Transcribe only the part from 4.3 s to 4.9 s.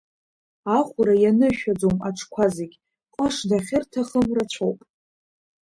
рацәоуп.